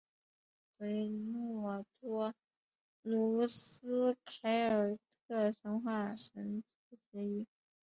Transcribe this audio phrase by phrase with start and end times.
[0.79, 2.33] 维诺托
[3.03, 7.45] 努斯凯尔特神话神只之一。